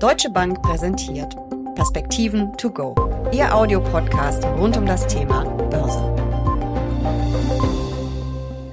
Deutsche 0.00 0.30
Bank 0.30 0.62
präsentiert 0.62 1.36
Perspektiven 1.74 2.56
to 2.56 2.70
go. 2.70 2.94
Ihr 3.32 3.54
Audiopodcast 3.54 4.42
rund 4.46 4.74
um 4.78 4.86
das 4.86 5.06
Thema 5.06 5.44
Börse. 5.44 6.00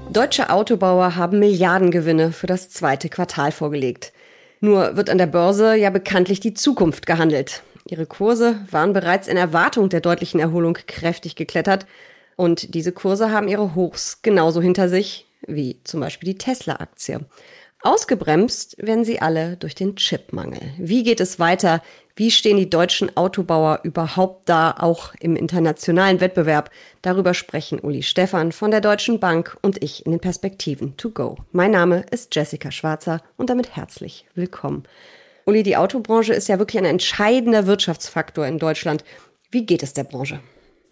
Deutsche 0.09 0.49
Autobauer 0.49 1.17
haben 1.17 1.39
Milliardengewinne 1.39 2.31
für 2.31 2.47
das 2.47 2.69
zweite 2.69 3.09
Quartal 3.09 3.51
vorgelegt. 3.51 4.13
Nur 4.61 4.95
wird 4.95 5.09
an 5.09 5.17
der 5.17 5.27
Börse 5.27 5.75
ja 5.75 5.89
bekanntlich 5.89 6.39
die 6.39 6.53
Zukunft 6.53 7.05
gehandelt. 7.05 7.61
Ihre 7.89 8.05
Kurse 8.05 8.61
waren 8.71 8.93
bereits 8.93 9.27
in 9.27 9.35
Erwartung 9.35 9.89
der 9.89 9.99
deutlichen 9.99 10.39
Erholung 10.39 10.77
kräftig 10.87 11.35
geklettert. 11.35 11.85
Und 12.37 12.73
diese 12.73 12.93
Kurse 12.93 13.31
haben 13.31 13.49
ihre 13.49 13.75
Hochs 13.75 14.21
genauso 14.21 14.61
hinter 14.61 14.87
sich 14.87 15.27
wie 15.45 15.81
zum 15.83 15.99
Beispiel 15.99 16.29
die 16.29 16.37
Tesla-Aktie. 16.37 17.19
Ausgebremst 17.87 18.75
werden 18.85 19.05
sie 19.05 19.21
alle 19.21 19.55
durch 19.55 19.73
den 19.73 19.95
Chipmangel. 19.95 20.59
Wie 20.77 21.03
geht 21.03 21.21
es 21.21 21.39
weiter? 21.39 21.81
Wie 22.17 22.31
stehen 22.31 22.57
die 22.57 22.69
deutschen 22.69 23.15
Autobauer 23.15 23.79
überhaupt 23.83 24.49
da, 24.49 24.75
auch 24.77 25.15
im 25.21 25.37
internationalen 25.37 26.19
Wettbewerb? 26.19 26.69
Darüber 27.01 27.33
sprechen 27.33 27.79
Uli 27.79 28.03
Stephan 28.03 28.51
von 28.51 28.71
der 28.71 28.81
Deutschen 28.81 29.21
Bank 29.21 29.55
und 29.61 29.81
ich 29.81 30.05
in 30.05 30.11
den 30.11 30.19
Perspektiven 30.19 30.97
to 30.97 31.11
go. 31.11 31.37
Mein 31.53 31.71
Name 31.71 32.03
ist 32.11 32.35
Jessica 32.35 32.71
Schwarzer 32.71 33.21
und 33.37 33.49
damit 33.49 33.77
herzlich 33.77 34.25
willkommen. 34.35 34.83
Uli, 35.45 35.63
die 35.63 35.77
Autobranche 35.77 36.33
ist 36.33 36.49
ja 36.49 36.59
wirklich 36.59 36.81
ein 36.81 36.89
entscheidender 36.89 37.67
Wirtschaftsfaktor 37.67 38.45
in 38.47 38.59
Deutschland. 38.59 39.05
Wie 39.49 39.65
geht 39.65 39.81
es 39.81 39.93
der 39.93 40.03
Branche? 40.03 40.41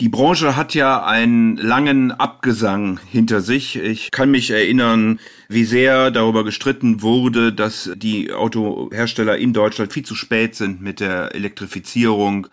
Die 0.02 0.10
Branche 0.10 0.58
hat 0.58 0.74
ja 0.74 1.06
einen 1.06 1.56
langen 1.56 2.12
Abgesang 2.12 3.00
hinter 3.10 3.40
sich. 3.40 3.78
Ich 3.78 4.12
kann 4.12 4.30
mich 4.30 4.52
erinnern, 4.52 5.22
wie 5.48 5.64
sehr 5.64 6.12
darüber 6.12 6.44
gestritten 6.44 7.02
wurde, 7.02 7.54
dass 7.54 7.90
die 7.96 8.34
Autohersteller 8.34 9.38
in 9.38 9.54
Deutschland 9.54 9.94
viel 9.94 10.04
zu 10.04 10.16
spät 10.16 10.54
sind 10.54 10.82
mit 10.82 11.00
der 11.00 11.34
Elektrifizierung, 11.34 12.48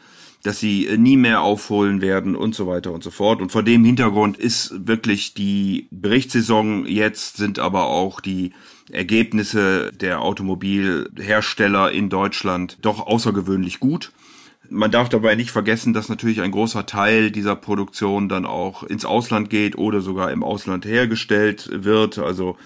dass 0.45 0.61
sie 0.61 0.89
nie 0.97 1.17
mehr 1.17 1.43
aufholen 1.43 2.01
werden 2.01 2.37
und 2.37 2.55
so 2.55 2.69
weiter 2.69 2.93
und 2.93 3.03
so 3.03 3.11
fort. 3.11 3.41
Und 3.41 3.51
vor 3.51 3.65
dem 3.65 3.85
Hintergrund 3.85 4.37
ist 4.37 4.87
wirklich 4.87 5.35
die 5.35 5.89
Berichtssaison 5.91 6.87
jetzt, 6.87 7.39
sind 7.39 7.59
aber 7.59 7.87
auch 7.87 8.21
die 8.21 8.53
Ergebnisse 8.93 9.91
der 9.93 10.21
Automobilhersteller 10.21 11.91
in 11.91 12.09
Deutschland 12.09 12.79
doch 12.83 13.05
außergewöhnlich 13.05 13.81
gut. 13.81 14.13
Man 14.73 14.91
darf 14.91 15.11
dabei 15.11 15.35
nicht 15.35 15.51
vergessen, 15.51 15.93
dass 15.93 16.09
natürlich 16.09 16.41
ein 16.41 16.51
großer 16.51 16.87
Teil 16.87 17.31
dieser 17.31 17.57
Produktion 17.57 18.31
dann 18.31 18.47
auch 18.47 18.83
ins 18.83 19.05
Ausland 19.05 19.51
geht 19.51 19.77
oder 19.77 20.01
sogar 20.01 20.33
im 20.33 20.43
Ausland 20.43 20.87
hergestellt 20.87 21.69
wird. 21.71 22.19
Also 22.19 22.57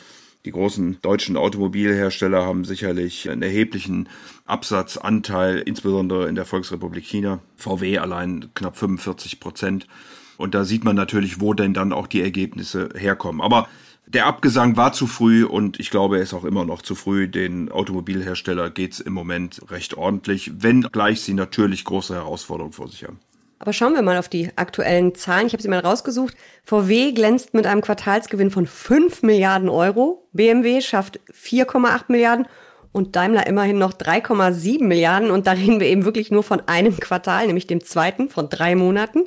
die 0.44 0.52
großen 0.52 0.98
deutschen 1.02 1.36
Automobilhersteller 1.36 2.46
haben 2.46 2.64
sicherlich 2.64 3.28
einen 3.28 3.42
erheblichen 3.42 4.08
Absatzanteil, 4.44 5.58
insbesondere 5.58 6.28
in 6.28 6.36
der 6.36 6.44
Volksrepublik 6.44 7.04
China. 7.04 7.40
VW 7.56 7.98
allein 7.98 8.50
knapp 8.54 8.77
45 8.77 9.40
Prozent. 9.40 9.88
Und 10.36 10.54
da 10.54 10.64
sieht 10.64 10.84
man 10.84 10.94
natürlich, 10.94 11.40
wo 11.40 11.54
denn 11.54 11.74
dann 11.74 11.92
auch 11.92 12.06
die 12.06 12.22
Ergebnisse 12.22 12.90
herkommen. 12.94 13.40
Aber 13.40 13.68
der 14.06 14.26
Abgesang 14.26 14.76
war 14.76 14.92
zu 14.92 15.06
früh 15.06 15.44
und 15.44 15.80
ich 15.80 15.90
glaube, 15.90 16.16
er 16.16 16.22
ist 16.22 16.32
auch 16.32 16.44
immer 16.44 16.64
noch 16.64 16.82
zu 16.82 16.94
früh. 16.94 17.28
Den 17.28 17.70
Automobilhersteller 17.70 18.70
geht's 18.70 19.00
im 19.00 19.12
Moment 19.12 19.60
recht 19.68 19.94
ordentlich, 19.94 20.62
wenngleich 20.62 21.22
sie 21.22 21.34
natürlich 21.34 21.84
große 21.84 22.14
Herausforderungen 22.14 22.72
vor 22.72 22.88
sich 22.88 23.04
haben. 23.04 23.18
Aber 23.58 23.72
schauen 23.72 23.94
wir 23.94 24.02
mal 24.02 24.18
auf 24.18 24.28
die 24.28 24.50
aktuellen 24.56 25.14
Zahlen. 25.14 25.46
Ich 25.46 25.54
habe 25.54 25.62
sie 25.62 25.68
mal 25.68 25.80
rausgesucht. 25.80 26.36
VW 26.64 27.12
glänzt 27.12 27.54
mit 27.54 27.66
einem 27.66 27.80
Quartalsgewinn 27.80 28.50
von 28.50 28.66
5 28.66 29.22
Milliarden 29.22 29.68
Euro. 29.68 30.28
BMW 30.32 30.82
schafft 30.82 31.20
4,8 31.32 32.04
Milliarden 32.08 32.46
und 32.92 33.16
Daimler 33.16 33.46
immerhin 33.46 33.78
noch 33.78 33.94
3,7 33.94 34.84
Milliarden. 34.84 35.30
Und 35.30 35.46
da 35.46 35.52
reden 35.52 35.80
wir 35.80 35.86
eben 35.86 36.04
wirklich 36.04 36.30
nur 36.30 36.42
von 36.42 36.60
einem 36.66 36.96
Quartal, 36.98 37.46
nämlich 37.46 37.66
dem 37.66 37.82
zweiten 37.82 38.28
von 38.28 38.50
drei 38.50 38.77
Monaten. 38.77 39.24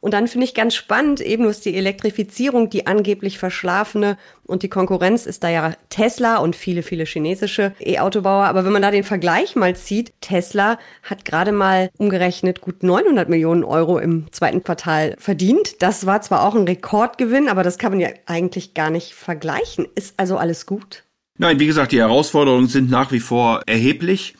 Und 0.00 0.12
dann 0.12 0.28
finde 0.28 0.44
ich 0.44 0.54
ganz 0.54 0.74
spannend, 0.74 1.20
eben 1.20 1.44
nur 1.44 1.52
die 1.52 1.74
Elektrifizierung, 1.74 2.70
die 2.70 2.86
angeblich 2.86 3.38
verschlafene 3.38 4.16
und 4.44 4.62
die 4.62 4.68
Konkurrenz 4.68 5.26
ist 5.26 5.42
da 5.42 5.48
ja 5.48 5.72
Tesla 5.88 6.36
und 6.36 6.54
viele, 6.54 6.82
viele 6.82 7.04
chinesische 7.04 7.74
E-Autobauer. 7.80 8.44
Aber 8.44 8.64
wenn 8.64 8.72
man 8.72 8.82
da 8.82 8.90
den 8.90 9.04
Vergleich 9.04 9.56
mal 9.56 9.74
zieht, 9.74 10.12
Tesla 10.20 10.78
hat 11.02 11.24
gerade 11.24 11.50
mal 11.50 11.90
umgerechnet 11.98 12.60
gut 12.60 12.82
900 12.82 13.28
Millionen 13.28 13.64
Euro 13.64 13.98
im 13.98 14.30
zweiten 14.30 14.62
Quartal 14.62 15.16
verdient. 15.18 15.82
Das 15.82 16.06
war 16.06 16.20
zwar 16.20 16.44
auch 16.44 16.54
ein 16.54 16.68
Rekordgewinn, 16.68 17.48
aber 17.48 17.62
das 17.62 17.78
kann 17.78 17.92
man 17.92 18.00
ja 18.00 18.10
eigentlich 18.26 18.74
gar 18.74 18.90
nicht 18.90 19.14
vergleichen. 19.14 19.86
Ist 19.94 20.14
also 20.18 20.36
alles 20.36 20.66
gut? 20.66 21.04
Nein, 21.38 21.58
wie 21.58 21.66
gesagt, 21.66 21.92
die 21.92 22.00
Herausforderungen 22.00 22.68
sind 22.68 22.90
nach 22.90 23.12
wie 23.12 23.20
vor 23.20 23.62
erheblich. 23.66 24.34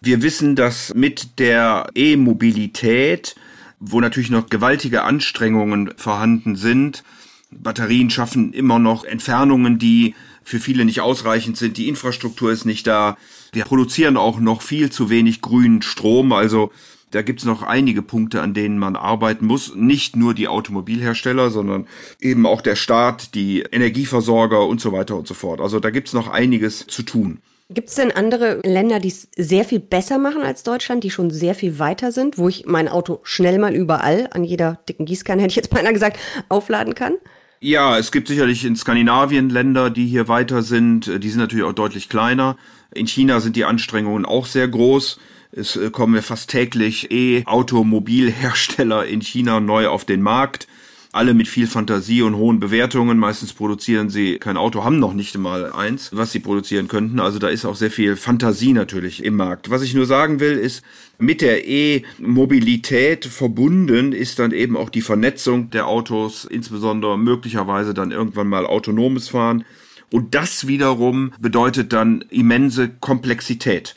Wir 0.00 0.22
wissen, 0.22 0.54
dass 0.54 0.94
mit 0.94 1.38
der 1.40 1.88
E-Mobilität 1.94 3.34
wo 3.80 4.00
natürlich 4.00 4.30
noch 4.30 4.48
gewaltige 4.48 5.02
Anstrengungen 5.02 5.92
vorhanden 5.96 6.56
sind. 6.56 7.04
Batterien 7.50 8.10
schaffen 8.10 8.52
immer 8.52 8.78
noch 8.78 9.04
Entfernungen, 9.04 9.78
die 9.78 10.14
für 10.42 10.58
viele 10.58 10.84
nicht 10.84 11.00
ausreichend 11.00 11.56
sind. 11.56 11.76
Die 11.76 11.88
Infrastruktur 11.88 12.50
ist 12.50 12.64
nicht 12.64 12.86
da. 12.86 13.16
Wir 13.52 13.64
produzieren 13.64 14.16
auch 14.16 14.40
noch 14.40 14.62
viel 14.62 14.90
zu 14.90 15.10
wenig 15.10 15.40
grünen 15.40 15.82
Strom. 15.82 16.32
Also 16.32 16.72
da 17.10 17.22
gibt 17.22 17.40
es 17.40 17.46
noch 17.46 17.62
einige 17.62 18.02
Punkte, 18.02 18.42
an 18.42 18.54
denen 18.54 18.78
man 18.78 18.96
arbeiten 18.96 19.46
muss. 19.46 19.74
Nicht 19.74 20.16
nur 20.16 20.34
die 20.34 20.48
Automobilhersteller, 20.48 21.50
sondern 21.50 21.86
eben 22.20 22.46
auch 22.46 22.60
der 22.60 22.76
Staat, 22.76 23.34
die 23.34 23.60
Energieversorger 23.60 24.66
und 24.66 24.80
so 24.80 24.92
weiter 24.92 25.16
und 25.16 25.26
so 25.26 25.34
fort. 25.34 25.60
Also 25.60 25.80
da 25.80 25.90
gibt 25.90 26.08
es 26.08 26.14
noch 26.14 26.28
einiges 26.28 26.86
zu 26.86 27.02
tun. 27.02 27.38
Gibt 27.70 27.90
es 27.90 27.96
denn 27.96 28.10
andere 28.10 28.62
Länder, 28.64 28.98
die 28.98 29.08
es 29.08 29.28
sehr 29.36 29.62
viel 29.62 29.80
besser 29.80 30.16
machen 30.16 30.40
als 30.40 30.62
Deutschland, 30.62 31.04
die 31.04 31.10
schon 31.10 31.30
sehr 31.30 31.54
viel 31.54 31.78
weiter 31.78 32.12
sind, 32.12 32.38
wo 32.38 32.48
ich 32.48 32.64
mein 32.64 32.88
Auto 32.88 33.20
schnell 33.24 33.58
mal 33.58 33.74
überall, 33.74 34.30
an 34.32 34.42
jeder 34.42 34.80
dicken 34.88 35.04
Gießkanne 35.04 35.42
hätte 35.44 35.50
ich 35.50 35.56
jetzt 35.56 35.68
beinahe 35.68 35.92
gesagt, 35.92 36.18
aufladen 36.48 36.94
kann? 36.94 37.16
Ja, 37.60 37.98
es 37.98 38.10
gibt 38.10 38.28
sicherlich 38.28 38.64
in 38.64 38.74
Skandinavien 38.74 39.50
Länder, 39.50 39.90
die 39.90 40.06
hier 40.06 40.28
weiter 40.28 40.62
sind. 40.62 41.22
Die 41.22 41.28
sind 41.28 41.40
natürlich 41.40 41.66
auch 41.66 41.74
deutlich 41.74 42.08
kleiner. 42.08 42.56
In 42.94 43.06
China 43.06 43.40
sind 43.40 43.54
die 43.54 43.66
Anstrengungen 43.66 44.24
auch 44.24 44.46
sehr 44.46 44.68
groß. 44.68 45.18
Es 45.52 45.76
äh, 45.76 45.90
kommen 45.90 46.22
fast 46.22 46.48
täglich 46.48 47.10
E-Automobilhersteller 47.10 49.04
in 49.04 49.20
China 49.20 49.60
neu 49.60 49.88
auf 49.88 50.06
den 50.06 50.22
Markt 50.22 50.67
alle 51.12 51.34
mit 51.34 51.48
viel 51.48 51.66
Fantasie 51.66 52.22
und 52.22 52.36
hohen 52.36 52.60
Bewertungen. 52.60 53.18
Meistens 53.18 53.52
produzieren 53.52 54.10
sie 54.10 54.38
kein 54.38 54.56
Auto, 54.56 54.84
haben 54.84 54.98
noch 54.98 55.14
nicht 55.14 55.36
mal 55.38 55.72
eins, 55.72 56.10
was 56.12 56.32
sie 56.32 56.40
produzieren 56.40 56.88
könnten. 56.88 57.20
Also 57.20 57.38
da 57.38 57.48
ist 57.48 57.64
auch 57.64 57.76
sehr 57.76 57.90
viel 57.90 58.16
Fantasie 58.16 58.72
natürlich 58.72 59.24
im 59.24 59.36
Markt. 59.36 59.70
Was 59.70 59.82
ich 59.82 59.94
nur 59.94 60.06
sagen 60.06 60.40
will, 60.40 60.58
ist, 60.58 60.82
mit 61.18 61.40
der 61.40 61.66
E-Mobilität 61.66 63.24
verbunden 63.24 64.12
ist 64.12 64.38
dann 64.38 64.52
eben 64.52 64.76
auch 64.76 64.90
die 64.90 65.02
Vernetzung 65.02 65.70
der 65.70 65.88
Autos, 65.88 66.44
insbesondere 66.44 67.18
möglicherweise 67.18 67.94
dann 67.94 68.12
irgendwann 68.12 68.48
mal 68.48 68.66
autonomes 68.66 69.28
Fahren. 69.28 69.64
Und 70.12 70.34
das 70.34 70.66
wiederum 70.66 71.32
bedeutet 71.38 71.92
dann 71.92 72.24
immense 72.30 72.88
Komplexität. 72.88 73.94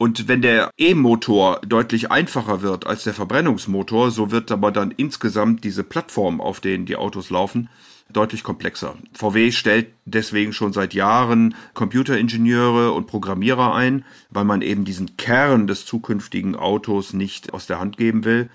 Und 0.00 0.28
wenn 0.28 0.40
der 0.40 0.70
E-Motor 0.78 1.60
deutlich 1.60 2.10
einfacher 2.10 2.62
wird 2.62 2.86
als 2.86 3.04
der 3.04 3.12
Verbrennungsmotor, 3.12 4.10
so 4.10 4.30
wird 4.30 4.50
aber 4.50 4.72
dann 4.72 4.92
insgesamt 4.92 5.62
diese 5.62 5.84
Plattform, 5.84 6.40
auf 6.40 6.60
denen 6.60 6.86
die 6.86 6.96
Autos 6.96 7.28
laufen, 7.28 7.68
deutlich 8.10 8.42
komplexer. 8.42 8.94
VW 9.12 9.52
stellt 9.52 9.88
deswegen 10.06 10.54
schon 10.54 10.72
seit 10.72 10.94
Jahren 10.94 11.54
Computeringenieure 11.74 12.92
und 12.92 13.08
Programmierer 13.08 13.74
ein, 13.74 14.06
weil 14.30 14.44
man 14.44 14.62
eben 14.62 14.86
diesen 14.86 15.18
Kern 15.18 15.66
des 15.66 15.84
zukünftigen 15.84 16.56
Autos 16.56 17.12
nicht 17.12 17.52
aus 17.52 17.66
der 17.66 17.78
Hand 17.78 17.98
geben 17.98 18.24
will. 18.24 18.48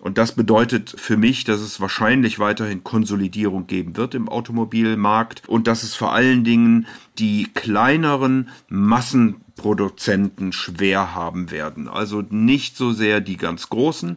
Und 0.00 0.18
das 0.18 0.32
bedeutet 0.32 0.94
für 0.98 1.16
mich, 1.16 1.44
dass 1.44 1.60
es 1.60 1.80
wahrscheinlich 1.80 2.40
weiterhin 2.40 2.82
Konsolidierung 2.82 3.68
geben 3.68 3.96
wird 3.96 4.16
im 4.16 4.28
Automobilmarkt 4.28 5.48
und 5.48 5.68
dass 5.68 5.84
es 5.84 5.94
vor 5.94 6.12
allen 6.12 6.42
Dingen 6.42 6.86
die 7.18 7.48
kleineren 7.54 8.48
Massenproduzenten 9.60 10.52
schwer 10.52 11.14
haben 11.14 11.50
werden. 11.50 11.88
Also 11.88 12.22
nicht 12.30 12.76
so 12.76 12.92
sehr 12.92 13.20
die 13.20 13.36
ganz 13.36 13.68
großen, 13.68 14.16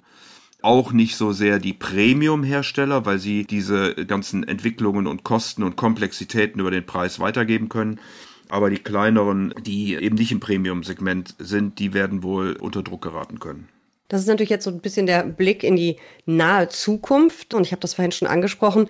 auch 0.62 0.94
nicht 0.94 1.18
so 1.18 1.34
sehr 1.34 1.60
die 1.60 1.74
Premium-Hersteller, 1.74 3.06
weil 3.06 3.19
sie 3.19 3.45
diese 3.45 3.94
ganzen 4.06 4.48
Entwicklungen 4.48 5.07
und 5.07 5.24
Kosten 5.24 5.63
und 5.63 5.75
Komplexitäten 5.75 6.62
über 6.62 6.72
den 6.72 6.86
Preis 6.86 7.19
weitergeben 7.19 7.69
können. 7.69 8.00
Aber 8.50 8.69
die 8.69 8.78
kleineren, 8.78 9.54
die 9.66 9.95
eben 9.95 10.16
nicht 10.16 10.31
im 10.31 10.40
Premium-Segment 10.40 11.36
sind, 11.40 11.80
die 11.80 11.94
werden 11.94 12.24
wohl 12.24 12.54
unter 12.54 12.84
Druck 12.84 13.01
geraten 13.01 13.40
können. 13.40 13.68
Das 14.07 14.22
ist 14.22 14.28
natürlich 14.28 14.50
jetzt 14.50 14.66
so 14.66 14.69
ein 14.69 14.80
bisschen 14.80 15.07
der 15.07 15.24
Blick 15.24 15.63
in 15.63 15.75
die 15.75 15.98
nahe 16.25 16.69
Zukunft. 16.69 17.54
Und 17.54 17.66
ich 17.66 17.72
habe 17.72 17.81
das 17.81 17.95
vorhin 17.95 18.12
schon 18.12 18.28
angesprochen. 18.28 18.88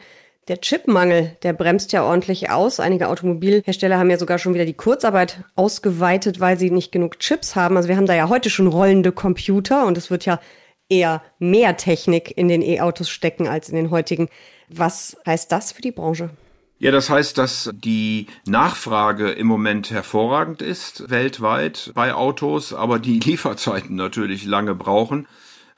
Der 0.50 0.60
Chipmangel, 0.60 1.38
der 1.44 1.54
bremst 1.54 1.94
ja 1.94 2.04
ordentlich 2.04 2.50
aus. 2.50 2.82
Einige 2.82 3.08
Automobilhersteller 3.08 3.98
haben 3.98 4.10
ja 4.10 4.18
sogar 4.18 4.40
schon 4.40 4.54
wieder 4.54 4.66
die 4.66 4.74
Kurzarbeit 4.74 5.46
ausgeweitet, 5.56 6.42
weil 6.42 6.60
sie 6.60 6.70
nicht 6.70 6.92
genug 6.92 7.20
Chips 7.20 7.56
haben. 7.56 7.78
Also 7.78 7.88
wir 7.88 7.96
haben 7.96 8.08
da 8.08 8.14
ja 8.14 8.28
heute 8.28 8.50
schon 8.50 8.68
rollende 8.68 9.14
Computer 9.14 9.86
und 9.86 9.98
es 9.98 10.12
wird 10.12 10.26
ja 10.26 10.42
eher 10.90 11.24
mehr 11.40 11.78
Technik 11.78 12.38
in 12.38 12.50
den 12.50 12.62
E-Autos 12.62 13.10
stecken 13.10 13.48
als 13.48 13.70
in 13.70 13.78
den 13.78 13.90
heutigen. 13.90 14.28
Was 14.68 15.16
heißt 15.26 15.50
das 15.50 15.72
für 15.72 15.82
die 15.82 15.92
Branche? 15.92 16.30
Ja, 16.78 16.92
das 16.92 17.10
heißt, 17.10 17.38
dass 17.38 17.72
die 17.74 18.28
Nachfrage 18.46 19.32
im 19.32 19.48
Moment 19.48 19.92
hervorragend 19.92 20.62
ist 20.62 21.10
weltweit 21.10 21.92
bei 21.96 22.14
Autos, 22.14 22.74
aber 22.74 23.00
die 23.00 23.20
Lieferzeiten 23.24 23.96
natürlich 23.96 24.44
lange 24.44 24.76
brauchen, 24.76 25.26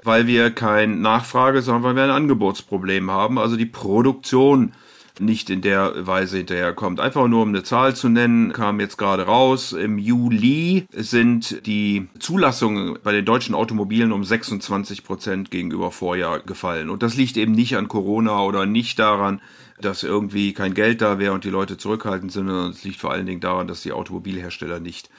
weil 0.06 0.28
wir 0.28 0.52
kein 0.52 1.02
Nachfrage, 1.02 1.62
sondern 1.62 1.84
weil 1.84 1.96
wir 1.96 2.04
ein 2.04 2.10
Angebotsproblem 2.10 3.10
haben. 3.12 3.38
Also 3.38 3.56
die 3.56 3.66
Produktion 3.66 4.74
nicht 5.20 5.50
in 5.50 5.62
der 5.62 6.06
Weise 6.06 6.38
hinterherkommt. 6.38 7.00
Einfach 7.00 7.28
nur 7.28 7.44
um 7.44 7.50
eine 7.50 7.64
Zahl 7.64 7.96
zu 7.96 8.10
nennen, 8.10 8.52
kam 8.54 8.80
jetzt 8.80 8.98
gerade 8.98 9.24
raus. 9.24 9.72
Im 9.72 9.98
Juli 9.98 10.88
sind 10.92 11.66
die 11.66 12.08
Zulassungen 12.20 12.98
bei 13.04 13.12
den 13.12 13.26
deutschen 13.26 13.56
Automobilen 13.56 14.12
um 14.12 14.24
26 14.24 15.04
Prozent 15.04 15.52
gegenüber 15.52 15.92
Vorjahr 15.92 16.40
gefallen. 16.40 16.90
Und 16.90 17.02
das 17.02 17.16
liegt 17.16 17.38
eben 17.38 17.54
nicht 17.54 17.78
an 17.78 17.88
Corona 17.88 18.44
oder 18.44 18.66
nicht 18.66 19.00
daran, 19.00 19.42
dass 19.80 20.04
irgendwie 20.04 20.54
kein 20.54 20.74
Geld 20.74 21.02
da 21.02 21.20
wäre 21.20 21.34
und 21.34 21.44
die 21.44 21.50
Leute 21.50 21.78
zurückhaltend 21.78 22.32
sind, 22.32 22.48
sondern 22.48 22.72
es 22.72 22.84
liegt 22.84 23.00
vor 23.00 23.12
allen 23.12 23.26
Dingen 23.26 23.42
daran, 23.42 23.68
dass 23.68 23.82
die 23.82 23.92
Automobilhersteller 23.92 24.80
nicht 24.80 25.10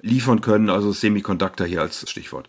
liefern 0.00 0.40
können. 0.40 0.70
Also 0.70 0.92
Semiconductor 0.92 1.66
hier 1.66 1.82
als 1.82 2.08
Stichwort. 2.10 2.48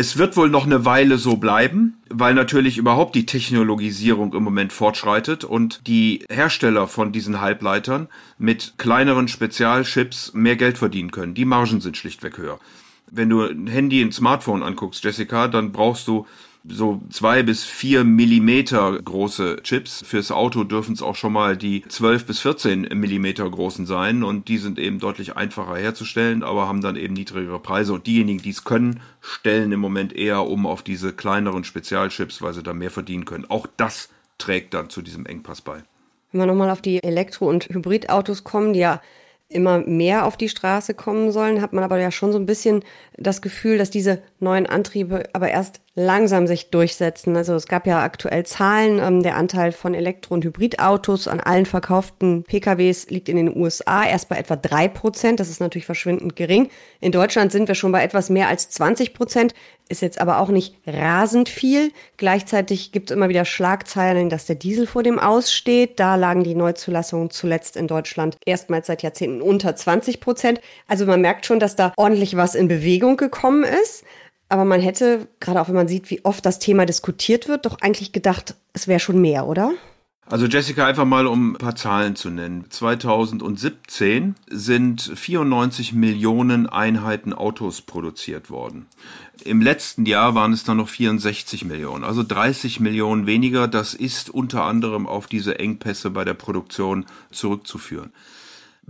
Es 0.00 0.16
wird 0.16 0.36
wohl 0.36 0.48
noch 0.48 0.64
eine 0.64 0.84
Weile 0.84 1.18
so 1.18 1.38
bleiben, 1.38 2.00
weil 2.08 2.32
natürlich 2.32 2.78
überhaupt 2.78 3.16
die 3.16 3.26
Technologisierung 3.26 4.32
im 4.32 4.44
Moment 4.44 4.72
fortschreitet 4.72 5.42
und 5.42 5.80
die 5.88 6.24
Hersteller 6.30 6.86
von 6.86 7.10
diesen 7.10 7.40
Halbleitern 7.40 8.06
mit 8.38 8.74
kleineren 8.78 9.26
Spezialchips 9.26 10.34
mehr 10.34 10.54
Geld 10.54 10.78
verdienen 10.78 11.10
können. 11.10 11.34
Die 11.34 11.44
Margen 11.44 11.80
sind 11.80 11.96
schlichtweg 11.96 12.38
höher. 12.38 12.60
Wenn 13.10 13.28
du 13.28 13.42
ein 13.42 13.66
Handy, 13.66 14.00
ein 14.00 14.12
Smartphone 14.12 14.62
anguckst, 14.62 15.02
Jessica, 15.02 15.48
dann 15.48 15.72
brauchst 15.72 16.06
du 16.06 16.28
so 16.64 17.00
zwei 17.10 17.42
bis 17.42 17.64
vier 17.64 18.04
Millimeter 18.04 19.00
große 19.00 19.62
Chips. 19.62 20.02
Fürs 20.06 20.30
Auto 20.30 20.64
dürfen 20.64 20.94
es 20.94 21.02
auch 21.02 21.16
schon 21.16 21.32
mal 21.32 21.56
die 21.56 21.82
zwölf 21.88 22.26
bis 22.26 22.40
vierzehn 22.40 22.82
Millimeter 22.94 23.48
großen 23.48 23.86
sein 23.86 24.22
und 24.22 24.48
die 24.48 24.58
sind 24.58 24.78
eben 24.78 24.98
deutlich 24.98 25.36
einfacher 25.36 25.76
herzustellen, 25.76 26.42
aber 26.42 26.68
haben 26.68 26.80
dann 26.80 26.96
eben 26.96 27.14
niedrigere 27.14 27.60
Preise 27.60 27.92
und 27.94 28.06
diejenigen, 28.06 28.42
die 28.42 28.50
es 28.50 28.64
können, 28.64 29.00
stellen 29.20 29.72
im 29.72 29.80
Moment 29.80 30.12
eher 30.12 30.46
um 30.46 30.66
auf 30.66 30.82
diese 30.82 31.12
kleineren 31.12 31.64
Spezialchips, 31.64 32.42
weil 32.42 32.54
sie 32.54 32.62
da 32.62 32.74
mehr 32.74 32.90
verdienen 32.90 33.24
können. 33.24 33.46
Auch 33.48 33.66
das 33.76 34.10
trägt 34.38 34.74
dann 34.74 34.90
zu 34.90 35.02
diesem 35.02 35.26
Engpass 35.26 35.60
bei. 35.60 35.82
Wenn 36.32 36.40
wir 36.40 36.46
nochmal 36.46 36.70
auf 36.70 36.82
die 36.82 37.02
Elektro- 37.02 37.48
und 37.48 37.68
Hybridautos 37.68 38.44
kommen, 38.44 38.72
die 38.74 38.80
ja 38.80 39.00
immer 39.48 39.78
mehr 39.78 40.26
auf 40.26 40.36
die 40.36 40.50
Straße 40.50 40.92
kommen 40.92 41.32
sollen, 41.32 41.62
hat 41.62 41.72
man 41.72 41.82
aber 41.82 41.98
ja 41.98 42.10
schon 42.10 42.32
so 42.32 42.38
ein 42.38 42.44
bisschen 42.44 42.84
das 43.16 43.40
Gefühl, 43.40 43.78
dass 43.78 43.90
diese 43.90 44.22
neuen 44.40 44.66
Antriebe 44.66 45.24
aber 45.32 45.48
erst 45.48 45.80
langsam 45.98 46.46
sich 46.46 46.70
durchsetzen. 46.70 47.36
Also 47.36 47.54
es 47.54 47.66
gab 47.66 47.86
ja 47.86 48.02
aktuell 48.02 48.46
Zahlen, 48.46 49.00
ähm, 49.00 49.22
der 49.24 49.36
Anteil 49.36 49.72
von 49.72 49.94
Elektro- 49.94 50.34
und 50.34 50.44
Hybridautos 50.44 51.26
an 51.26 51.40
allen 51.40 51.66
verkauften 51.66 52.44
PKWs 52.44 53.10
liegt 53.10 53.28
in 53.28 53.36
den 53.36 53.54
USA 53.54 54.04
erst 54.04 54.28
bei 54.28 54.36
etwa 54.36 54.54
drei 54.54 54.86
Prozent. 54.86 55.40
Das 55.40 55.48
ist 55.48 55.60
natürlich 55.60 55.86
verschwindend 55.86 56.36
gering. 56.36 56.70
In 57.00 57.10
Deutschland 57.10 57.50
sind 57.50 57.66
wir 57.66 57.74
schon 57.74 57.90
bei 57.90 58.04
etwas 58.04 58.30
mehr 58.30 58.46
als 58.46 58.70
20 58.70 59.12
Prozent, 59.12 59.54
ist 59.88 60.02
jetzt 60.02 60.20
aber 60.20 60.38
auch 60.38 60.50
nicht 60.50 60.76
rasend 60.86 61.48
viel. 61.48 61.90
Gleichzeitig 62.16 62.92
gibt 62.92 63.10
es 63.10 63.16
immer 63.16 63.28
wieder 63.28 63.44
Schlagzeilen, 63.44 64.28
dass 64.28 64.46
der 64.46 64.56
Diesel 64.56 64.86
vor 64.86 65.02
dem 65.02 65.18
Aussteht. 65.18 65.98
Da 65.98 66.14
lagen 66.14 66.44
die 66.44 66.54
Neuzulassungen 66.54 67.30
zuletzt 67.30 67.76
in 67.76 67.88
Deutschland 67.88 68.36
erstmals 68.46 68.86
seit 68.86 69.02
Jahrzehnten 69.02 69.42
unter 69.42 69.74
20 69.74 70.20
Prozent. 70.20 70.60
Also 70.86 71.06
man 71.06 71.20
merkt 71.20 71.44
schon, 71.44 71.58
dass 71.58 71.74
da 71.74 71.92
ordentlich 71.96 72.36
was 72.36 72.54
in 72.54 72.68
Bewegung 72.68 73.16
gekommen 73.16 73.64
ist. 73.64 74.04
Aber 74.48 74.64
man 74.64 74.80
hätte, 74.80 75.28
gerade 75.40 75.60
auch 75.60 75.68
wenn 75.68 75.74
man 75.74 75.88
sieht, 75.88 76.10
wie 76.10 76.24
oft 76.24 76.44
das 76.46 76.58
Thema 76.58 76.86
diskutiert 76.86 77.48
wird, 77.48 77.66
doch 77.66 77.80
eigentlich 77.80 78.12
gedacht, 78.12 78.54
es 78.72 78.88
wäre 78.88 79.00
schon 79.00 79.20
mehr, 79.20 79.46
oder? 79.46 79.72
Also 80.30 80.44
Jessica, 80.44 80.86
einfach 80.86 81.06
mal 81.06 81.26
um 81.26 81.52
ein 81.52 81.58
paar 81.58 81.74
Zahlen 81.74 82.14
zu 82.14 82.28
nennen. 82.28 82.66
2017 82.68 84.34
sind 84.46 85.00
94 85.00 85.94
Millionen 85.94 86.66
Einheiten 86.66 87.32
Autos 87.32 87.80
produziert 87.80 88.50
worden. 88.50 88.86
Im 89.44 89.62
letzten 89.62 90.04
Jahr 90.04 90.34
waren 90.34 90.52
es 90.52 90.64
dann 90.64 90.76
noch 90.76 90.90
64 90.90 91.64
Millionen, 91.64 92.04
also 92.04 92.22
30 92.22 92.78
Millionen 92.80 93.26
weniger. 93.26 93.68
Das 93.68 93.94
ist 93.94 94.28
unter 94.28 94.64
anderem 94.64 95.06
auf 95.06 95.28
diese 95.28 95.58
Engpässe 95.58 96.10
bei 96.10 96.26
der 96.26 96.34
Produktion 96.34 97.06
zurückzuführen. 97.30 98.12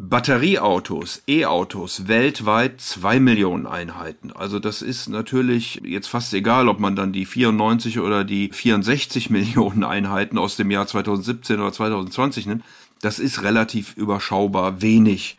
Batterieautos, 0.01 1.25
E-Autos 1.27 2.07
weltweit 2.07 2.81
zwei 2.81 3.19
Millionen 3.19 3.67
Einheiten. 3.67 4.31
Also 4.31 4.61
das 4.61 4.81
ist 4.81 5.09
natürlich 5.09 5.81
jetzt 5.85 6.07
fast 6.07 6.33
egal, 6.35 6.69
ob 6.69 6.79
man 6.79 6.95
dann 6.95 7.13
die 7.13 7.27
94 7.27 7.99
oder 7.99 8.23
die 8.23 8.51
64 8.53 9.29
Millionen 9.31 9.83
Einheiten 9.83 10.39
aus 10.39 10.55
dem 10.55 10.71
Jahr 10.71 10.87
2017 10.87 11.59
oder 11.59 11.73
2020 11.73 12.47
nimmt. 12.47 12.65
Das 13.01 13.19
ist 13.19 13.43
relativ 13.43 13.97
überschaubar 13.97 14.83
wenig. 14.83 15.37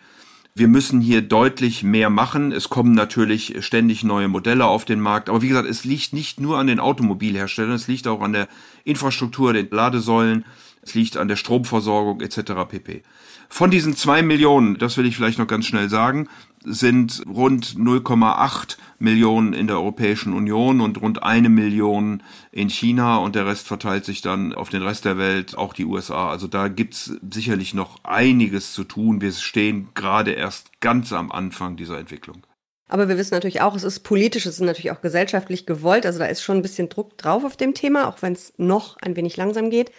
Wir 0.55 0.67
müssen 0.67 0.99
hier 0.99 1.21
deutlich 1.21 1.83
mehr 1.83 2.09
machen. 2.09 2.51
Es 2.51 2.67
kommen 2.67 2.93
natürlich 2.93 3.63
ständig 3.65 4.03
neue 4.03 4.27
Modelle 4.27 4.65
auf 4.65 4.83
den 4.83 4.99
Markt. 4.99 5.29
Aber 5.29 5.41
wie 5.41 5.47
gesagt, 5.47 5.69
es 5.69 5.85
liegt 5.85 6.11
nicht 6.11 6.41
nur 6.41 6.57
an 6.57 6.67
den 6.67 6.81
Automobilherstellern, 6.81 7.71
es 7.71 7.87
liegt 7.87 8.07
auch 8.07 8.19
an 8.19 8.33
der 8.33 8.49
Infrastruktur, 8.83 9.53
den 9.53 9.69
Ladesäulen, 9.71 10.43
es 10.81 10.93
liegt 10.93 11.17
an 11.17 11.27
der 11.27 11.35
Stromversorgung 11.35 12.21
etc. 12.21 12.53
pp. 12.67 13.03
Von 13.49 13.71
diesen 13.71 13.95
zwei 13.95 14.21
Millionen, 14.21 14.77
das 14.77 14.97
will 14.97 15.05
ich 15.05 15.15
vielleicht 15.15 15.39
noch 15.39 15.47
ganz 15.47 15.65
schnell 15.65 15.89
sagen, 15.89 16.29
sind 16.63 17.23
rund 17.27 17.75
0,8 17.75 18.77
Millionen 18.99 19.53
in 19.53 19.67
der 19.67 19.77
Europäischen 19.77 20.33
Union 20.33 20.81
und 20.81 21.01
rund 21.01 21.23
eine 21.23 21.49
Million 21.49 22.21
in 22.51 22.69
China 22.69 23.17
und 23.17 23.35
der 23.35 23.45
Rest 23.45 23.67
verteilt 23.67 24.05
sich 24.05 24.21
dann 24.21 24.53
auf 24.53 24.69
den 24.69 24.83
Rest 24.83 25.05
der 25.05 25.17
Welt, 25.17 25.57
auch 25.57 25.73
die 25.73 25.85
USA. 25.85 26.29
Also 26.29 26.47
da 26.47 26.67
gibt's 26.67 27.13
sicherlich 27.31 27.73
noch 27.73 28.03
einiges 28.03 28.73
zu 28.73 28.83
tun. 28.83 29.21
Wir 29.21 29.31
stehen 29.31 29.89
gerade 29.95 30.31
erst 30.31 30.79
ganz 30.81 31.13
am 31.13 31.31
Anfang 31.31 31.77
dieser 31.77 31.97
Entwicklung. 31.97 32.43
Aber 32.89 33.07
wir 33.07 33.17
wissen 33.17 33.35
natürlich 33.35 33.61
auch, 33.61 33.75
es 33.75 33.83
ist 33.83 33.99
politisch, 33.99 34.47
es 34.47 34.55
ist 34.55 34.61
natürlich 34.61 34.91
auch 34.91 35.01
gesellschaftlich 35.01 35.65
gewollt. 35.65 36.05
Also 36.05 36.19
da 36.19 36.25
ist 36.25 36.41
schon 36.41 36.57
ein 36.57 36.61
bisschen 36.63 36.89
Druck 36.89 37.17
drauf 37.17 37.45
auf 37.45 37.55
dem 37.55 37.75
Thema, 37.75 38.07
auch 38.07 38.21
wenn 38.21 38.33
es 38.33 38.53
noch 38.57 38.97
ein 38.97 39.15
wenig 39.15 39.37
langsam 39.37 39.69
geht. 39.69 39.91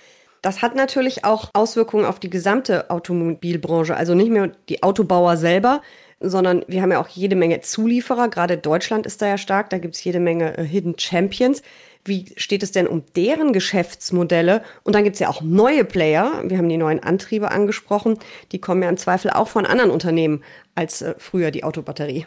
Das 0.43 0.63
hat 0.63 0.75
natürlich 0.75 1.25
auch 1.25 1.51
Auswirkungen 1.53 2.05
auf 2.05 2.19
die 2.19 2.31
gesamte 2.31 2.91
Automobilbranche, 2.91 3.97
also 3.97 4.15
nicht 4.15 4.31
mehr 4.31 4.53
die 4.69 4.83
Autobauer 4.83 5.37
selber, 5.37 5.83
sondern 6.21 6.65
wir 6.67 6.83
haben 6.83 6.93
ja 6.93 7.01
auch 7.01 7.09
jede 7.09 7.37
Menge 7.37 7.61
Zulieferer. 7.61 8.29
Gerade 8.29 8.57
Deutschland 8.57 9.07
ist 9.07 9.21
da 9.23 9.27
ja 9.27 9.39
stark, 9.39 9.71
da 9.71 9.79
gibt 9.79 9.97
es 9.97 10.05
jede 10.05 10.21
Menge 10.21 10.57
äh, 10.57 10.65
Hidden 10.65 10.99
Champions. 10.99 11.63
Wie 12.05 12.33
steht 12.37 12.63
es 12.63 12.73
denn 12.73 12.87
um 12.87 13.05
deren 13.15 13.53
Geschäftsmodelle? 13.53 14.63
Und 14.85 14.95
dann 14.95 15.05
gibt 15.05 15.15
es 15.17 15.21
ja 15.21 15.29
auch 15.29 15.43
neue 15.43 15.85
Player. 15.85 16.43
Wir 16.45 16.57
haben 16.57 16.69
die 16.69 16.79
neuen 16.79 17.03
Antriebe 17.03 17.51
angesprochen. 17.51 18.19
Die 18.53 18.59
kommen 18.59 18.83
ja 18.83 18.89
im 18.89 18.97
Zweifel 18.97 19.31
auch 19.31 19.49
von 19.49 19.67
anderen 19.67 19.91
Unternehmen 19.91 20.43
als 20.75 21.03
äh, 21.03 21.15
früher 21.19 21.51
die 21.51 21.65
Autobatterie. 21.65 22.27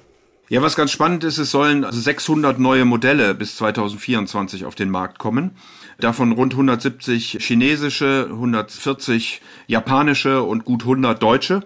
Ja, 0.50 0.62
was 0.62 0.75
ganz 0.75 0.92
spannend 0.92 1.24
ist, 1.24 1.38
es 1.38 1.50
sollen 1.50 1.83
also 1.83 2.00
600 2.00 2.59
neue 2.59 2.85
Modelle 2.85 3.33
bis 3.33 3.56
2024 3.56 4.66
auf 4.66 4.76
den 4.76 4.90
Markt 4.90 5.18
kommen. 5.18 5.56
Davon 6.00 6.31
rund 6.31 6.54
170 6.54 7.38
chinesische, 7.42 8.28
140 8.31 9.42
japanische 9.68 10.44
und 10.44 10.66
gut 10.66 10.83
100 10.83 11.21
deutsche. 11.21 11.66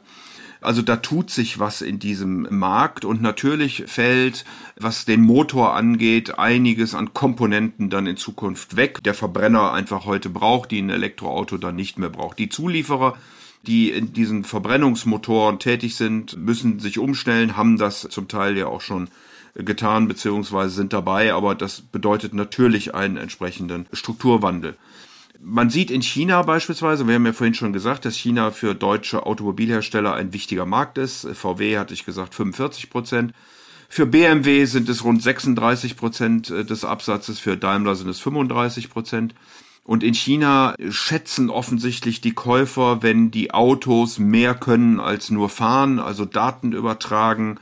Also 0.60 0.81
da 0.81 0.98
tut 0.98 1.29
sich 1.29 1.60
was 1.60 1.81
in 1.81 2.00
diesem 2.00 2.48
Markt 2.50 3.05
und 3.05 3.22
natürlich 3.22 3.84
fällt, 3.88 4.43
was 4.75 5.05
den 5.05 5.22
Motor 5.22 5.75
angeht, 5.75 6.39
einiges 6.39 6.96
an 6.96 7.13
Komponenten 7.13 7.89
dann 7.89 8.07
in 8.07 8.17
Zukunft 8.17 8.75
weg. 8.75 9.03
Der 9.03 9.13
Verbrenner 9.13 9.72
einfach 9.74 10.05
heute 10.05 10.29
braucht, 10.29 10.72
die 10.72 10.81
ein 10.81 10.89
Elektroauto 10.89 11.57
dann 11.57 11.75
nicht 11.75 12.00
mehr 12.00 12.10
braucht. 12.10 12.39
Die 12.39 12.50
Zulieferer 12.50 13.15
die 13.67 13.91
in 13.91 14.13
diesen 14.13 14.43
Verbrennungsmotoren 14.43 15.60
tätig 15.60 15.96
sind, 15.96 16.38
müssen 16.38 16.79
sich 16.79 17.00
umstellen, 17.00 17.57
haben 17.57 17.77
das 17.77 18.07
zum 18.10 18.27
Teil 18.27 18.57
ja 18.57 18.67
auch 18.67 18.81
schon 18.81 19.10
getan 19.57 20.07
beziehungsweise 20.07 20.73
sind 20.73 20.93
dabei, 20.93 21.33
aber 21.33 21.55
das 21.55 21.81
bedeutet 21.81 22.33
natürlich 22.33 22.93
einen 22.95 23.17
entsprechenden 23.17 23.87
Strukturwandel. 23.91 24.75
Man 25.39 25.69
sieht 25.69 25.91
in 25.91 26.01
China 26.01 26.41
beispielsweise, 26.41 27.07
wir 27.07 27.15
haben 27.15 27.25
ja 27.25 27.33
vorhin 27.33 27.53
schon 27.53 27.73
gesagt, 27.73 28.05
dass 28.05 28.15
China 28.15 28.51
für 28.51 28.73
deutsche 28.73 29.25
Automobilhersteller 29.25 30.13
ein 30.13 30.33
wichtiger 30.33 30.65
Markt 30.65 30.97
ist. 30.97 31.27
VW 31.33 31.77
hatte 31.77 31.93
ich 31.93 32.05
gesagt 32.05 32.33
45 32.33 32.89
Prozent. 32.89 33.33
Für 33.89 34.05
BMW 34.05 34.65
sind 34.65 34.89
es 34.89 35.03
rund 35.03 35.21
36 35.21 35.95
Prozent 35.95 36.49
des 36.49 36.83
Absatzes, 36.83 37.39
für 37.39 37.55
Daimler 37.55 37.95
sind 37.95 38.09
es 38.09 38.19
35 38.19 38.89
Prozent. 38.89 39.35
Und 39.83 40.03
in 40.03 40.13
China 40.13 40.75
schätzen 40.89 41.49
offensichtlich 41.49 42.19
die 42.19 42.33
Käufer, 42.33 43.01
wenn 43.03 43.31
die 43.31 43.51
Autos 43.53 44.19
mehr 44.19 44.53
können 44.53 44.99
als 44.99 45.29
nur 45.29 45.47
fahren, 45.47 45.99
also 45.99 46.25
Daten 46.25 46.73
übertragen, 46.73 47.57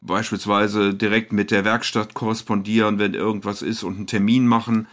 beispielsweise 0.00 0.94
direkt 0.94 1.32
mit 1.32 1.50
der 1.50 1.64
Werkstatt 1.64 2.14
korrespondieren, 2.14 2.98
wenn 2.98 3.14
irgendwas 3.14 3.62
ist 3.62 3.82
und 3.82 3.96
einen 3.96 4.06
Termin 4.06 4.46
machen. 4.46 4.86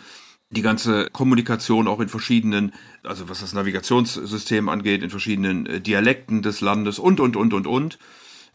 Die 0.50 0.62
ganze 0.62 1.10
Kommunikation 1.12 1.88
auch 1.88 2.00
in 2.00 2.08
verschiedenen, 2.10 2.74
also 3.04 3.28
was 3.28 3.42
das 3.42 3.54
Navigationssystem 3.54 4.70
angeht, 4.70 5.04
in 5.04 5.10
verschiedenen 5.10 5.66
äh, 5.66 5.82
Dialekten 5.82 6.42
des 6.42 6.62
Landes 6.62 7.00
und, 7.00 7.20
und, 7.20 7.36
und, 7.36 7.54
und, 7.54 7.68
und. 7.68 8.00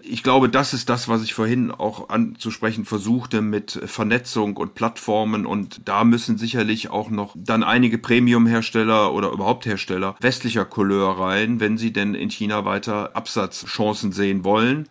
Ich 0.04 0.24
glaube, 0.24 0.48
das 0.48 0.74
ist 0.74 0.88
das, 0.88 1.06
was 1.06 1.22
ich 1.22 1.32
vorhin 1.32 1.70
auch 1.70 2.08
anzusprechen 2.08 2.84
versuchte 2.84 3.40
mit 3.40 3.78
Vernetzung 3.84 4.56
und 4.56 4.74
Plattformen. 4.74 5.46
Und 5.46 5.82
da 5.84 6.02
müssen 6.02 6.38
sicherlich 6.38 6.90
auch 6.90 7.08
noch 7.08 7.36
dann 7.38 7.62
einige 7.62 7.98
Premium-Hersteller 7.98 9.12
oder 9.12 9.30
überhaupt 9.30 9.64
Hersteller 9.64 10.16
westlicher 10.18 10.64
Couleur 10.64 11.20
rein, 11.20 11.60
wenn 11.60 11.78
sie 11.78 11.92
denn 11.92 12.14
in 12.14 12.30
China 12.30 12.64
weiter 12.64 13.14
Absatzchancen 13.14 14.10
sehen 14.10 14.44
wollen. 14.44 14.88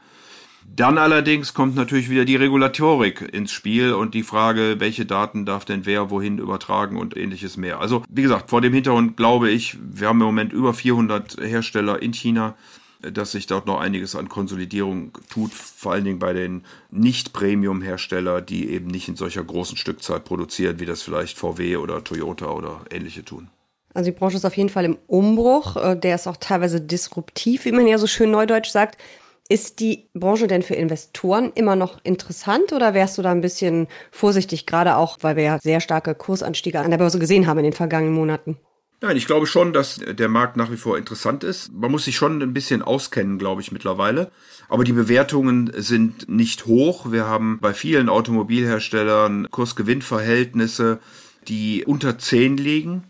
Dann 0.74 0.98
allerdings 0.98 1.54
kommt 1.54 1.75
natürlich 1.75 2.10
wieder 2.10 2.24
die 2.24 2.38
Regulatorik 2.38 3.22
ins 3.34 3.51
Spiel 3.51 3.94
und 3.94 4.13
die 4.13 4.24
Frage, 4.24 4.75
welche 4.80 5.06
Daten 5.06 5.46
darf 5.46 5.66
denn 5.66 5.86
wer 5.86 6.10
wohin 6.10 6.38
übertragen 6.38 6.98
und 6.98 7.18
ähnliches 7.18 7.58
mehr. 7.58 7.82
Also 7.82 8.04
wie 8.10 8.22
gesagt, 8.22 8.50
vor 8.50 8.62
dem 8.62 8.74
Hintergrund 8.74 9.18
glaube 9.18 9.50
ich, 9.50 9.78
wir 9.82 10.08
haben 10.08 10.22
im 10.22 10.28
Moment 10.28 10.54
über 10.54 10.74
400 10.74 11.38
Hersteller 11.42 12.01
in 12.01 12.13
China, 12.13 12.56
dass 13.01 13.34
sich 13.34 13.48
dort 13.48 13.66
noch 13.66 13.82
einiges 13.82 14.16
an 14.16 14.30
Konsolidierung 14.30 15.12
tut, 15.30 15.51
vor 15.51 15.92
allen 15.92 16.06
Dingen 16.06 16.20
bei 16.20 16.32
den 16.32 16.63
Nicht-Premium-Hersteller, 16.92 18.42
die 18.42 18.70
eben 18.70 18.88
nicht 18.88 19.10
in 19.10 19.18
solcher 19.18 19.44
großen 19.44 19.75
Stückzahl 19.75 20.22
produzieren, 20.22 20.80
wie 20.80 20.86
das 20.86 21.01
vielleicht 21.01 21.38
VW 21.38 21.78
oder 21.78 22.04
Toyota 22.04 22.50
oder 22.50 22.82
ähnliche 22.92 23.25
tun. 23.25 23.50
Also 23.94 24.12
die 24.12 24.18
Branche 24.18 24.38
ist 24.38 24.46
auf 24.46 24.56
jeden 24.56 24.70
Fall 24.70 24.86
im 24.86 24.98
Umbruch. 25.08 25.75
Äh, 25.75 25.98
der 25.98 26.16
ist 26.16 26.28
auch 26.28 26.38
teilweise 26.38 26.80
disruptiv, 26.80 27.66
wie 27.66 27.74
man 27.74 27.88
ja 27.88 27.98
so 27.98 28.08
schön 28.08 28.32
neudeutsch 28.32 28.70
sagt. 28.70 28.98
Ist 29.51 29.81
die 29.81 30.08
Branche 30.13 30.48
denn 30.48 30.62
für 30.62 30.75
Investoren 30.75 31.51
immer 31.55 31.75
noch 31.75 32.00
interessant 32.05 32.72
oder 32.72 32.93
wärst 32.93 33.17
du 33.17 33.22
da 33.22 33.31
ein 33.31 33.41
bisschen 33.41 33.88
vorsichtig, 34.10 34.65
gerade 34.65 34.96
auch, 34.96 35.17
weil 35.20 35.36
wir 35.36 35.43
ja 35.43 35.60
sehr 35.60 35.81
starke 35.81 36.15
Kursanstiege 36.15 36.79
an 36.79 36.89
der 36.89 36.98
Börse 36.98 37.20
gesehen 37.20 37.48
haben 37.48 37.58
in 37.58 37.65
den 37.65 37.74
vergangenen 37.74 38.13
Monaten? 38.13 38.55
Nein, 39.01 39.17
ich 39.17 39.25
glaube 39.25 39.48
schon, 39.48 39.74
dass 39.74 39.98
der 39.98 40.29
Markt 40.29 40.55
nach 40.55 40.72
wie 40.72 40.77
vor 40.77 40.98
interessant 40.98 41.43
ist. 41.43 41.70
Man 41.74 41.91
muss 41.91 42.05
sich 42.05 42.15
schon 42.15 42.41
ein 42.41 42.53
bisschen 42.53 42.81
auskennen, 42.81 43.39
glaube 43.39 43.60
ich, 43.60 43.74
mittlerweile. 43.74 44.31
Aber 44.70 44.86
die 44.86 44.93
Bewertungen 44.93 45.70
sind 45.75 46.29
nicht 46.29 46.65
hoch. 46.65 47.12
Wir 47.12 47.25
haben 47.25 47.60
bei 47.60 47.74
vielen 47.74 48.08
Automobilherstellern 48.08 49.50
Kursgewinnverhältnisse, 49.51 51.00
die 51.50 51.84
unter 51.86 52.17
10 52.17 52.55
liegen 52.55 53.03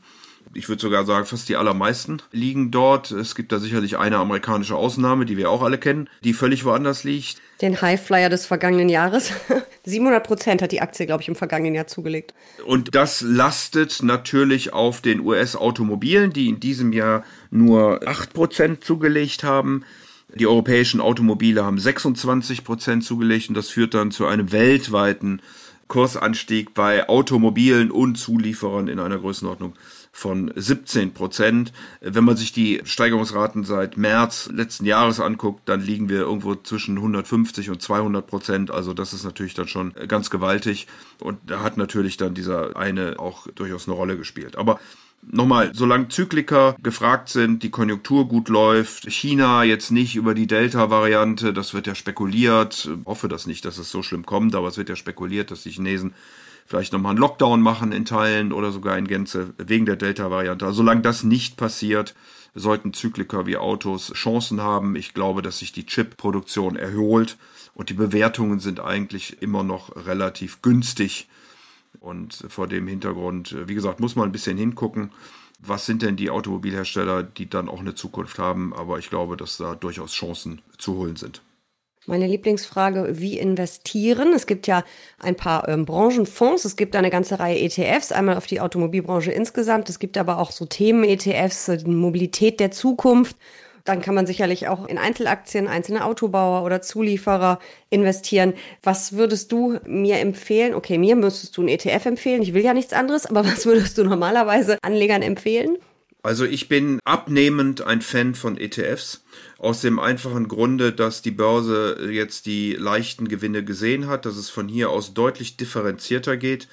ich 0.54 0.70
würde 0.70 0.82
sogar 0.82 1.06
sagen, 1.06 1.26
fast 1.26 1.50
die 1.50 1.56
allermeisten 1.56 2.22
liegen 2.32 2.72
dort. 2.72 3.12
Es 3.12 3.36
gibt 3.36 3.52
da 3.52 3.60
sicherlich 3.60 3.98
eine 3.98 4.18
amerikanische 4.18 4.76
Ausnahme, 4.76 5.26
die 5.26 5.38
wir 5.38 5.50
auch 5.50 5.62
alle 5.62 5.78
kennen, 5.78 6.10
die 6.24 6.34
völlig 6.34 6.66
woanders 6.66 7.04
liegt. 7.04 7.38
Den 7.62 7.82
Highflyer 7.82 8.30
des 8.30 8.46
vergangenen 8.46 8.90
Jahres. 8.90 9.32
700 9.86 10.26
Prozent 10.26 10.62
hat 10.62 10.72
die 10.72 10.82
Aktie, 10.82 11.06
glaube 11.06 11.22
ich, 11.22 11.28
im 11.28 11.36
vergangenen 11.36 11.76
Jahr 11.76 11.88
zugelegt. 11.88 12.34
Und 12.66 12.94
das 12.96 13.22
lastet 13.22 14.04
natürlich 14.04 14.74
auf 14.74 15.02
den 15.02 15.22
US-Automobilen, 15.22 16.34
die 16.34 16.50
in 16.50 16.60
diesem 16.60 16.92
Jahr 16.92 17.24
nur 17.50 18.08
8 18.08 18.34
Prozent 18.34 18.84
zugelegt 18.84 19.44
haben. 19.44 19.84
Die 20.34 20.48
europäischen 20.48 21.02
Automobile 21.02 21.64
haben 21.64 21.78
26 21.78 22.64
Prozent 22.64 23.04
zugelegt 23.04 23.50
und 23.50 23.56
das 23.56 23.70
führt 23.70 23.94
dann 23.94 24.12
zu 24.12 24.26
einem 24.26 24.52
weltweiten 24.52 25.42
Kursanstieg 25.92 26.74
bei 26.74 27.10
Automobilen 27.10 27.92
und 27.92 28.16
Zulieferern 28.16 28.88
in 28.88 28.98
einer 28.98 29.18
Größenordnung 29.18 29.74
von 30.14 30.50
17 30.56 31.14
Prozent. 31.14 31.74
Wenn 32.00 32.24
man 32.24 32.38
sich 32.38 32.54
die 32.54 32.80
Steigerungsraten 32.86 33.66
seit 33.66 33.98
März 33.98 34.50
letzten 34.54 34.86
Jahres 34.86 35.20
anguckt, 35.20 35.68
dann 35.68 35.82
liegen 35.82 36.08
wir 36.08 36.22
irgendwo 36.22 36.56
zwischen 36.56 36.96
150 36.96 37.72
und 37.72 37.82
200 37.82 38.26
Prozent. 38.26 38.72
Also 38.72 38.94
das 38.94 39.12
ist 39.12 39.26
natürlich 39.26 39.54
dann 39.54 39.68
schon 39.68 39.94
ganz 40.08 40.30
gewaltig. 40.30 40.88
Und 41.20 41.40
da 41.46 41.62
hat 41.62 41.76
natürlich 41.76 42.16
dann 42.16 42.36
dieser 42.36 42.78
eine 42.78 43.20
auch 43.20 43.48
durchaus 43.48 43.90
eine 43.90 43.98
Rolle 43.98 44.16
gespielt. 44.16 44.56
Aber 44.56 44.80
Nochmal, 45.24 45.72
solange 45.74 46.08
Zykliker 46.10 46.76
gefragt 46.82 47.30
sind, 47.30 47.62
die 47.62 47.70
Konjunktur 47.70 48.28
gut 48.28 48.50
läuft, 48.50 49.06
China 49.12 49.64
jetzt 49.64 49.92
nicht 49.92 50.16
über 50.16 50.34
die 50.34 50.48
Delta-Variante, 50.48 51.54
das 51.54 51.74
wird 51.74 51.86
ja 51.86 51.94
spekuliert, 51.94 52.90
hoffe 53.06 53.28
das 53.28 53.46
nicht, 53.46 53.64
dass 53.66 53.78
es 53.78 53.92
so 53.92 54.02
schlimm 54.02 54.26
kommt, 54.26 54.56
aber 54.56 54.68
es 54.68 54.78
wird 54.78 54.90
ja 54.90 54.96
spekuliert, 54.96 55.52
dass 55.52 55.64
die 55.64 55.70
Chinesen 55.70 56.14
vielleicht 56.66 56.92
nochmal 56.92 57.12
einen 57.12 57.20
Lockdown 57.20 57.62
machen 57.62 57.92
in 57.92 58.06
Teilen 58.06 58.52
oder 58.52 58.72
sogar 58.72 58.98
in 58.98 59.08
Gänze 59.08 59.54
wegen 59.58 59.86
der 59.86 59.96
Delta-Variante. 59.96 60.66
Also 60.66 60.78
solange 60.78 61.02
das 61.02 61.24
nicht 61.24 61.56
passiert, 61.56 62.16
sollten 62.56 62.94
Zykliker 62.94 63.46
wie 63.46 63.58
Autos 63.58 64.12
Chancen 64.14 64.62
haben. 64.62 64.96
Ich 64.96 65.14
glaube, 65.14 65.42
dass 65.42 65.60
sich 65.60 65.72
die 65.72 65.86
Chip-Produktion 65.86 66.76
erholt 66.76 67.38
und 67.74 67.90
die 67.90 67.94
Bewertungen 67.94 68.60
sind 68.60 68.80
eigentlich 68.80 69.42
immer 69.42 69.64
noch 69.64 69.96
relativ 70.08 70.62
günstig. 70.62 71.28
Und 72.00 72.46
vor 72.48 72.68
dem 72.68 72.88
Hintergrund, 72.88 73.56
wie 73.68 73.76
gesagt, 73.76 74.00
muss 74.00 74.16
man 74.16 74.30
ein 74.30 74.32
bisschen 74.32 74.58
hingucken. 74.58 75.12
Was 75.60 75.86
sind 75.86 76.02
denn 76.02 76.16
die 76.16 76.32
Automobilhersteller, 76.32 77.22
die 77.22 77.48
dann 77.48 77.70
auch 77.70 77.80
eine 77.80 77.94
Zukunft 77.94 78.40
haben? 78.40 78.74
Aber 78.74 78.98
ich 78.98 79.10
glaube, 79.10 79.38
dass 79.38 79.58
da 79.58 79.76
durchaus 79.76 80.12
Chancen 80.12 80.62
zu 80.78 80.96
holen 80.96 81.16
sind. 81.16 81.42
Meine 82.08 82.26
Lieblingsfrage, 82.26 83.20
wie 83.20 83.38
investieren? 83.38 84.34
Es 84.34 84.48
gibt 84.48 84.66
ja 84.66 84.84
ein 85.20 85.36
paar 85.36 85.70
ähm, 85.70 85.86
Branchenfonds, 85.86 86.66
es 86.66 86.76
gibt 86.76 86.96
eine 86.96 87.12
ganze 87.12 87.40
Reihe 87.40 87.60
ETFs, 87.60 88.12
einmal 88.12 88.38
auf 88.38 88.48
die 88.48 88.60
Automobilbranche 88.60 89.32
insgesamt, 89.32 89.88
es 89.88 90.00
gibt 90.00 90.18
aber 90.18 90.40
auch 90.40 90.50
so 90.50 90.66
Themen-ETFs, 90.66 91.68
äh, 91.68 91.84
Mobilität 91.86 92.60
der 92.60 92.72
Zukunft. 92.72 93.36
Dann 93.84 94.02
kann 94.02 94.16
man 94.16 94.28
sicherlich 94.28 94.68
auch 94.68 94.88
in 94.88 94.98
Einzelaktien, 94.98 95.68
einzelne 95.68 96.06
Autobauer 96.06 96.64
oder 96.64 96.82
Zulieferer 96.82 97.60
investieren. 97.90 98.54
Was 98.84 99.14
würdest 99.14 99.52
du 99.52 99.80
mir 99.86 100.20
empfehlen? 100.20 100.74
Okay, 100.74 100.98
mir 100.98 101.16
müsstest 101.16 101.58
du 101.58 101.64
ein 101.64 101.68
ETF 101.68 102.06
empfehlen. 102.06 102.42
Ich 102.42 102.54
will 102.54 102.64
ja 102.64 102.74
nichts 102.74 102.94
anderes, 102.94 103.26
aber 103.26 103.46
was 103.46 103.66
würdest 103.66 103.98
du 103.98 104.04
normalerweise 104.04 104.78
Anlegern 104.82 105.22
empfehlen? 105.22 105.78
Also 106.24 106.46
ich 106.46 106.68
bin 106.68 107.00
abnehmend 107.04 107.82
ein 107.82 108.02
Fan 108.02 108.36
von 108.36 108.58
ETFs. 108.58 109.24
Aus 109.58 109.82
dem 109.82 110.00
einfachen 110.00 110.48
Grunde, 110.48 110.92
dass 110.92 111.22
die 111.22 111.32
Börse 111.32 112.10
jetzt 112.12 112.46
die 112.46 112.74
leichten 112.74 113.28
Gewinne 113.28 113.64
gesehen 113.64 114.08
hat, 114.08 114.26
dass 114.26 114.36
es 114.38 114.50
von 114.50 114.68
hier 114.68 114.92
aus 114.92 115.14
deutlich 115.14 115.58
differenzierter 115.58 116.38
geht 116.38 116.68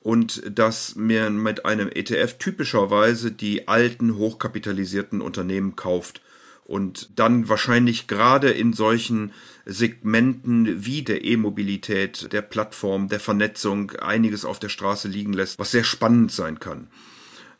und 0.00 0.42
dass 0.46 0.94
man 0.96 1.38
mit 1.38 1.64
einem 1.64 1.88
ETF 1.88 2.34
typischerweise 2.38 3.32
die 3.32 3.66
alten, 3.66 4.16
hochkapitalisierten 4.16 5.20
Unternehmen 5.20 5.74
kauft 5.74 6.20
und 6.64 7.10
dann 7.16 7.48
wahrscheinlich 7.48 8.06
gerade 8.06 8.50
in 8.50 8.72
solchen 8.72 9.32
Segmenten 9.66 10.84
wie 10.84 11.02
der 11.02 11.24
E-Mobilität, 11.24 12.32
der 12.32 12.42
Plattform, 12.42 13.08
der 13.08 13.20
Vernetzung 13.20 13.92
einiges 13.92 14.44
auf 14.44 14.58
der 14.58 14.70
Straße 14.70 15.08
liegen 15.08 15.34
lässt, 15.34 15.58
was 15.58 15.70
sehr 15.70 15.84
spannend 15.84 16.32
sein 16.32 16.58
kann. 16.60 16.88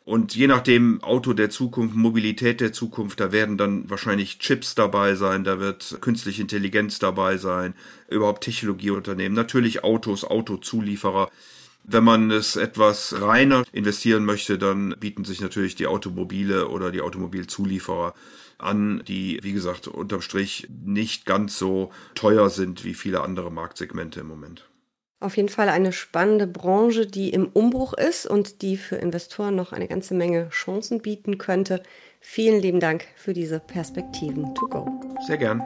Und 0.05 0.35
je 0.35 0.45
nachdem 0.45 1.03
Auto 1.03 1.33
der 1.33 1.49
Zukunft, 1.49 1.95
Mobilität 1.95 2.61
der 2.61 2.71
Zukunft, 2.71 3.19
da 3.19 3.31
werden 3.31 3.57
dann 3.57 3.89
wahrscheinlich 3.89 4.37
Chips 4.37 4.75
dabei 4.75 5.15
sein, 5.15 5.43
da 5.43 5.59
wird 5.59 5.97
künstliche 5.99 6.43
Intelligenz 6.43 6.99
dabei 6.99 7.37
sein, 7.37 7.73
überhaupt 8.07 8.43
Technologieunternehmen, 8.43 9.35
natürlich 9.35 9.83
Autos, 9.83 10.23
Autozulieferer. 10.23 11.31
Wenn 11.83 12.03
man 12.03 12.29
es 12.29 12.55
etwas 12.55 13.19
reiner 13.19 13.63
investieren 13.71 14.25
möchte, 14.25 14.59
dann 14.59 14.95
bieten 14.99 15.25
sich 15.25 15.41
natürlich 15.41 15.75
die 15.75 15.87
Automobile 15.87 16.67
oder 16.67 16.91
die 16.91 17.01
Automobilzulieferer 17.01 18.13
an, 18.57 19.03
die, 19.07 19.39
wie 19.43 19.53
gesagt, 19.53 19.87
unterm 19.87 20.21
Strich 20.21 20.67
nicht 20.69 21.25
ganz 21.25 21.57
so 21.57 21.91
teuer 22.13 22.49
sind 22.49 22.83
wie 22.83 22.93
viele 22.93 23.21
andere 23.21 23.51
Marktsegmente 23.51 24.21
im 24.21 24.27
Moment. 24.27 24.69
Auf 25.19 25.37
jeden 25.37 25.49
Fall 25.49 25.69
eine 25.69 25.91
spannende 25.91 26.45
Branche, 26.45 27.07
die 27.07 27.29
im 27.29 27.47
Umbruch 27.47 27.93
ist 27.93 28.27
und 28.27 28.61
die 28.61 28.77
für 28.77 28.97
Investoren 28.97 29.55
noch 29.55 29.71
eine 29.71 29.87
ganze 29.87 30.13
Menge 30.13 30.49
Chancen 30.49 31.01
bieten 31.01 31.37
könnte. 31.37 31.81
Vielen 32.19 32.61
lieben 32.61 32.79
Dank 32.79 33.05
für 33.15 33.33
diese 33.33 33.59
Perspektiven 33.59 34.53
to 34.55 34.67
go. 34.67 34.85
Sehr 35.25 35.37
gern. 35.37 35.63